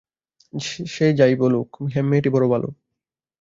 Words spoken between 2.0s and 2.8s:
মেয়েটি বড়ো ভালো।